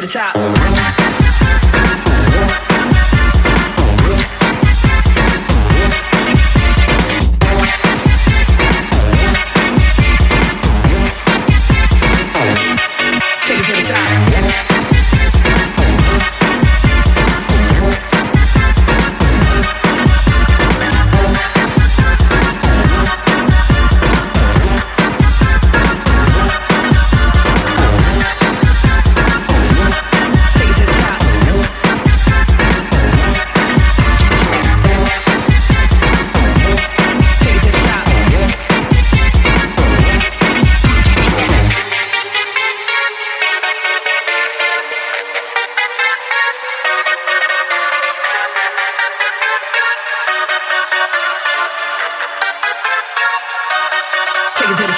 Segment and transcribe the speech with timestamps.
[0.00, 1.17] to the top.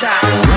[0.01, 0.50] time.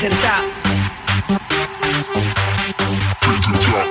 [0.00, 0.44] to the top.
[3.20, 3.88] Take it to the top.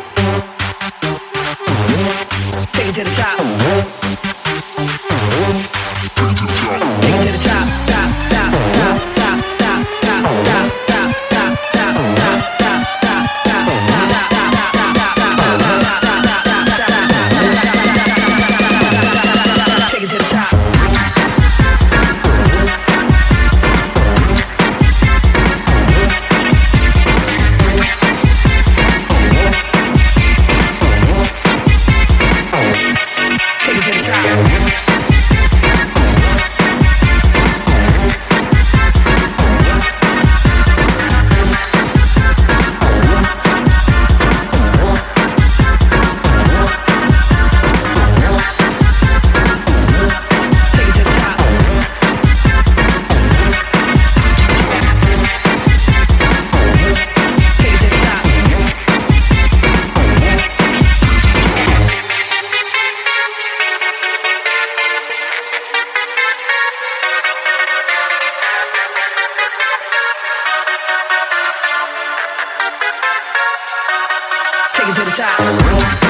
[2.74, 4.39] Take it to the top.
[74.96, 76.09] to the top.